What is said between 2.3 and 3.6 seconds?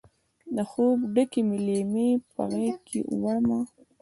په غیږکې وړمه